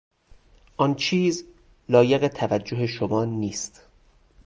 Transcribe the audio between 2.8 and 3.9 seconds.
شما نیست.